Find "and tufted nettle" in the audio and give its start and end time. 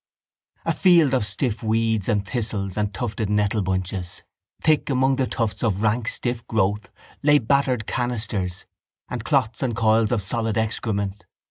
2.75-3.61